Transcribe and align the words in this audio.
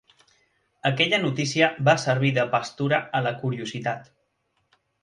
Aquella 0.89 1.19
notícia 1.25 1.69
va 1.91 1.97
servir 2.07 2.33
de 2.41 2.47
pastura 2.57 3.03
a 3.21 3.25
la 3.29 3.39
curiositat. 3.45 4.15